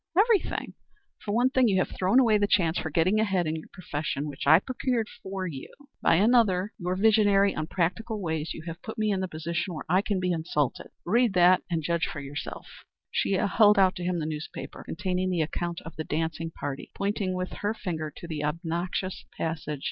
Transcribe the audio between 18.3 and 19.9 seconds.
obnoxious passage.